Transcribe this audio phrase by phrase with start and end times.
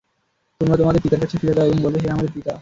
[0.61, 2.53] তোমরা তোমাদের পিতার কাছে ফিরে যাও এবং বলবে, হে আমাদের পিতা!